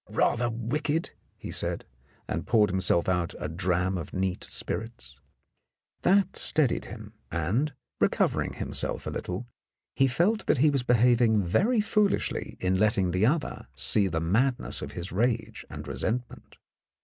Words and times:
"Rather 0.09 0.49
wicked," 0.49 1.11
he 1.37 1.51
said, 1.51 1.85
and 2.27 2.47
poured 2.47 2.71
himself 2.71 3.07
out 3.07 3.35
a 3.37 3.47
dram 3.47 3.99
of 3.99 4.13
neat 4.15 4.43
spirits. 4.43 5.15
That 6.01 6.35
steadied 6.35 6.85
him, 6.85 7.13
and, 7.31 7.71
recovering 7.99 8.53
himself 8.53 9.05
a 9.05 9.11
little, 9.11 9.45
he 9.95 10.07
felt 10.07 10.47
that 10.47 10.57
he 10.57 10.71
was 10.71 10.81
behaving 10.81 11.43
very 11.43 11.81
foolishly 11.81 12.57
in 12.59 12.79
letting 12.79 13.11
the 13.11 13.27
other 13.27 13.67
see 13.75 14.07
the 14.07 14.19
madness 14.19 14.81
of 14.81 14.93
his 14.93 15.11
rage 15.11 15.65
and 15.69 15.87
resentment. 15.87 16.57